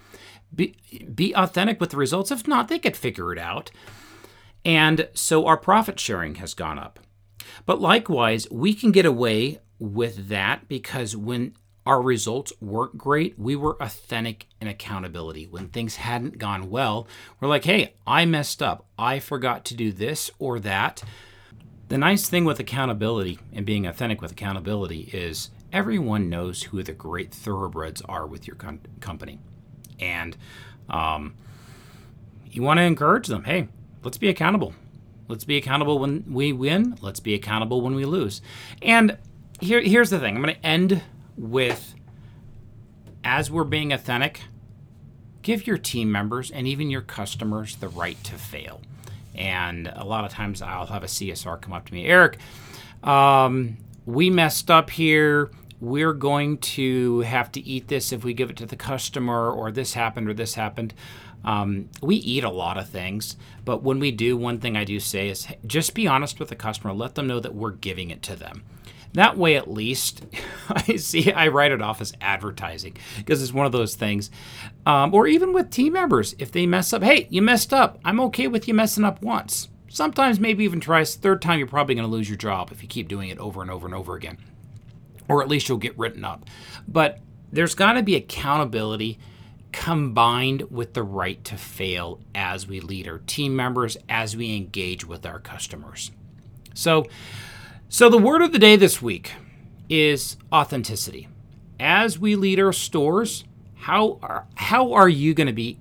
Be, 0.54 0.76
be 1.12 1.32
authentic 1.34 1.80
with 1.80 1.90
the 1.90 1.96
results. 1.96 2.30
If 2.30 2.48
not, 2.48 2.68
they 2.68 2.78
could 2.78 2.96
figure 2.96 3.32
it 3.32 3.38
out. 3.38 3.70
And 4.64 5.08
so 5.14 5.46
our 5.46 5.56
profit 5.56 6.00
sharing 6.00 6.36
has 6.36 6.54
gone 6.54 6.78
up. 6.78 6.98
But 7.66 7.80
likewise, 7.80 8.50
we 8.50 8.74
can 8.74 8.90
get 8.90 9.06
away 9.06 9.60
with 9.78 10.28
that 10.28 10.68
because 10.68 11.16
when 11.16 11.54
our 11.86 12.00
results 12.00 12.52
weren't 12.60 12.96
great, 12.96 13.38
we 13.38 13.56
were 13.56 13.76
authentic 13.80 14.46
in 14.60 14.68
accountability. 14.68 15.46
When 15.46 15.68
things 15.68 15.96
hadn't 15.96 16.38
gone 16.38 16.70
well, 16.70 17.06
we're 17.40 17.48
like, 17.48 17.64
hey, 17.64 17.94
I 18.06 18.24
messed 18.24 18.62
up. 18.62 18.86
I 18.98 19.18
forgot 19.18 19.64
to 19.66 19.74
do 19.74 19.92
this 19.92 20.30
or 20.38 20.58
that. 20.60 21.02
The 21.88 21.98
nice 21.98 22.28
thing 22.28 22.46
with 22.46 22.58
accountability 22.58 23.38
and 23.52 23.66
being 23.66 23.86
authentic 23.86 24.22
with 24.22 24.32
accountability 24.32 25.10
is 25.12 25.50
everyone 25.72 26.30
knows 26.30 26.64
who 26.64 26.82
the 26.82 26.92
great 26.92 27.32
thoroughbreds 27.32 28.00
are 28.02 28.26
with 28.26 28.46
your 28.46 28.56
com- 28.56 28.80
company. 29.00 29.38
And 30.00 30.36
um, 30.88 31.34
you 32.46 32.62
want 32.62 32.78
to 32.78 32.84
encourage 32.84 33.26
them 33.26 33.44
hey, 33.44 33.68
let's 34.02 34.18
be 34.18 34.28
accountable. 34.28 34.74
Let's 35.28 35.44
be 35.44 35.56
accountable 35.56 35.98
when 35.98 36.24
we 36.28 36.52
win. 36.52 36.96
Let's 37.00 37.20
be 37.20 37.34
accountable 37.34 37.80
when 37.80 37.94
we 37.94 38.04
lose. 38.04 38.40
And 38.82 39.18
here, 39.60 39.80
here's 39.80 40.10
the 40.10 40.18
thing 40.18 40.36
I'm 40.36 40.42
going 40.42 40.54
to 40.54 40.66
end 40.66 41.02
with 41.36 41.94
as 43.24 43.50
we're 43.50 43.64
being 43.64 43.92
authentic, 43.92 44.42
give 45.42 45.66
your 45.66 45.78
team 45.78 46.12
members 46.12 46.50
and 46.50 46.68
even 46.68 46.90
your 46.90 47.00
customers 47.00 47.76
the 47.76 47.88
right 47.88 48.22
to 48.24 48.34
fail. 48.34 48.80
And 49.34 49.90
a 49.94 50.04
lot 50.04 50.24
of 50.24 50.30
times 50.30 50.62
I'll 50.62 50.86
have 50.86 51.02
a 51.02 51.06
CSR 51.06 51.60
come 51.60 51.72
up 51.72 51.86
to 51.86 51.94
me, 51.94 52.06
Eric, 52.06 52.38
um, 53.02 53.78
we 54.06 54.30
messed 54.30 54.70
up 54.70 54.90
here. 54.90 55.50
We're 55.80 56.12
going 56.12 56.58
to 56.58 57.20
have 57.20 57.50
to 57.52 57.60
eat 57.60 57.88
this 57.88 58.12
if 58.12 58.24
we 58.24 58.32
give 58.32 58.50
it 58.50 58.56
to 58.58 58.66
the 58.66 58.76
customer, 58.76 59.50
or 59.50 59.70
this 59.70 59.94
happened, 59.94 60.28
or 60.28 60.34
this 60.34 60.54
happened. 60.54 60.94
Um, 61.44 61.90
we 62.00 62.16
eat 62.16 62.42
a 62.42 62.50
lot 62.50 62.78
of 62.78 62.88
things, 62.88 63.36
but 63.66 63.82
when 63.82 63.98
we 63.98 64.10
do, 64.10 64.34
one 64.36 64.60
thing 64.60 64.76
I 64.78 64.84
do 64.84 64.98
say 64.98 65.28
is 65.28 65.46
just 65.66 65.94
be 65.94 66.06
honest 66.06 66.40
with 66.40 66.48
the 66.48 66.56
customer. 66.56 66.94
Let 66.94 67.16
them 67.16 67.26
know 67.26 67.40
that 67.40 67.54
we're 67.54 67.72
giving 67.72 68.10
it 68.10 68.22
to 68.22 68.36
them. 68.36 68.62
That 69.14 69.38
way, 69.38 69.56
at 69.56 69.70
least, 69.70 70.24
I 70.68 70.96
see 70.96 71.32
I 71.32 71.48
write 71.48 71.72
it 71.72 71.80
off 71.80 72.00
as 72.00 72.12
advertising 72.20 72.96
because 73.16 73.42
it's 73.42 73.52
one 73.52 73.66
of 73.66 73.72
those 73.72 73.94
things. 73.94 74.30
Um, 74.86 75.14
or 75.14 75.26
even 75.26 75.52
with 75.52 75.70
team 75.70 75.94
members, 75.94 76.34
if 76.38 76.52
they 76.52 76.66
mess 76.66 76.92
up, 76.92 77.02
hey, 77.02 77.26
you 77.30 77.40
messed 77.40 77.72
up. 77.72 77.98
I'm 78.04 78.20
okay 78.20 78.48
with 78.48 78.68
you 78.68 78.74
messing 78.74 79.04
up 79.04 79.22
once. 79.22 79.68
Sometimes, 79.88 80.40
maybe 80.40 80.64
even 80.64 80.80
twice. 80.80 81.14
Third 81.14 81.40
time, 81.40 81.58
you're 81.58 81.68
probably 81.68 81.94
going 81.94 82.06
to 82.06 82.12
lose 82.12 82.28
your 82.28 82.36
job 82.36 82.72
if 82.72 82.82
you 82.82 82.88
keep 82.88 83.06
doing 83.06 83.28
it 83.28 83.38
over 83.38 83.62
and 83.62 83.70
over 83.70 83.86
and 83.86 83.94
over 83.94 84.16
again. 84.16 84.38
Or 85.28 85.40
at 85.40 85.48
least 85.48 85.68
you'll 85.68 85.78
get 85.78 85.96
written 85.96 86.24
up. 86.24 86.44
But 86.88 87.20
there's 87.52 87.76
got 87.76 87.92
to 87.92 88.02
be 88.02 88.16
accountability 88.16 89.20
combined 89.70 90.62
with 90.70 90.94
the 90.94 91.02
right 91.04 91.42
to 91.44 91.56
fail 91.56 92.20
as 92.34 92.66
we 92.66 92.80
lead 92.80 93.06
our 93.06 93.18
team 93.18 93.54
members, 93.54 93.96
as 94.08 94.36
we 94.36 94.56
engage 94.56 95.04
with 95.04 95.24
our 95.24 95.38
customers. 95.38 96.10
So, 96.74 97.06
so, 97.88 98.08
the 98.08 98.18
word 98.18 98.42
of 98.42 98.52
the 98.52 98.58
day 98.58 98.76
this 98.76 99.00
week 99.00 99.32
is 99.88 100.36
authenticity. 100.52 101.28
as 101.78 102.18
we 102.18 102.34
lead 102.36 102.58
our 102.58 102.72
stores, 102.72 103.44
how 103.74 104.18
are, 104.22 104.46
how 104.54 104.92
are 104.92 105.08
you 105.08 105.34
going 105.34 105.46
to 105.46 105.52
be 105.52 105.78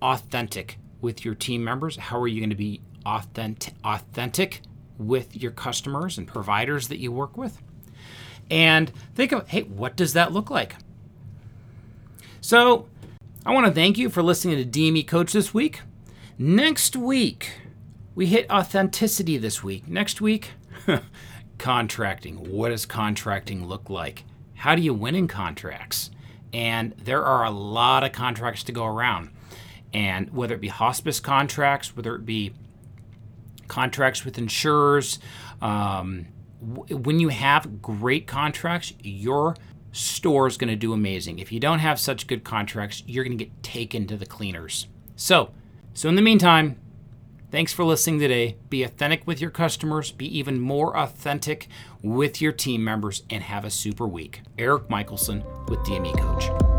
authentic 0.00 0.78
with 1.00 1.24
your 1.24 1.34
team 1.34 1.64
members? 1.64 1.96
How 1.96 2.20
are 2.20 2.28
you 2.28 2.40
going 2.40 2.50
to 2.50 2.56
be 2.56 2.80
authentic, 3.04 3.74
authentic 3.84 4.62
with 4.98 5.36
your 5.36 5.50
customers 5.50 6.16
and 6.18 6.28
providers 6.28 6.88
that 6.88 6.98
you 6.98 7.10
work 7.10 7.36
with? 7.36 7.60
And 8.50 8.92
think 9.14 9.32
of, 9.32 9.48
hey, 9.48 9.62
what 9.62 9.96
does 9.96 10.12
that 10.12 10.32
look 10.32 10.50
like? 10.50 10.76
So, 12.40 12.86
I 13.44 13.52
want 13.52 13.66
to 13.66 13.72
thank 13.72 13.98
you 13.98 14.08
for 14.08 14.22
listening 14.22 14.56
to 14.56 14.80
DME 14.80 15.06
Coach 15.08 15.32
this 15.32 15.52
week. 15.52 15.80
Next 16.38 16.94
week, 16.94 17.50
we 18.14 18.26
hit 18.26 18.48
authenticity 18.50 19.38
this 19.38 19.64
week. 19.64 19.88
Next 19.88 20.20
week, 20.20 20.50
contracting. 21.62 22.50
What 22.50 22.70
does 22.70 22.84
contracting 22.84 23.64
look 23.66 23.88
like? 23.88 24.24
How 24.54 24.74
do 24.74 24.82
you 24.82 24.92
win 24.92 25.14
in 25.14 25.28
contracts? 25.28 26.10
And 26.52 26.92
there 26.96 27.24
are 27.24 27.44
a 27.44 27.50
lot 27.50 28.02
of 28.02 28.10
contracts 28.10 28.64
to 28.64 28.72
go 28.72 28.84
around. 28.84 29.30
And 29.94 30.30
whether 30.34 30.56
it 30.56 30.60
be 30.60 30.68
hospice 30.68 31.20
contracts, 31.20 31.96
whether 31.96 32.16
it 32.16 32.26
be 32.26 32.52
contracts 33.68 34.24
with 34.24 34.38
insurers, 34.38 35.20
um, 35.60 36.26
w- 36.60 36.96
when 36.96 37.20
you 37.20 37.28
have 37.28 37.80
great 37.80 38.26
contracts, 38.26 38.92
your 39.00 39.56
store 39.92 40.48
is 40.48 40.56
going 40.56 40.68
to 40.70 40.76
do 40.76 40.92
amazing. 40.92 41.38
If 41.38 41.52
you 41.52 41.60
don't 41.60 41.78
have 41.78 42.00
such 42.00 42.26
good 42.26 42.42
contracts, 42.42 43.04
you're 43.06 43.22
going 43.22 43.38
to 43.38 43.44
get 43.44 43.62
taken 43.62 44.08
to 44.08 44.16
the 44.16 44.26
cleaners. 44.26 44.88
So, 45.14 45.52
so 45.94 46.08
in 46.08 46.16
the 46.16 46.22
meantime, 46.22 46.76
thanks 47.52 47.72
for 47.72 47.84
listening 47.84 48.18
today. 48.18 48.56
Be 48.68 48.82
authentic 48.82 49.24
with 49.26 49.40
your 49.40 49.50
customers, 49.50 50.10
be 50.10 50.26
even 50.36 50.58
more 50.58 50.96
authentic 50.96 51.68
with 52.02 52.40
your 52.40 52.50
team 52.50 52.82
members, 52.82 53.22
and 53.30 53.44
have 53.44 53.64
a 53.64 53.70
super 53.70 54.08
week. 54.08 54.40
Eric 54.58 54.90
Michelson 54.90 55.44
with 55.68 55.78
DME 55.80 56.18
Coach. 56.18 56.71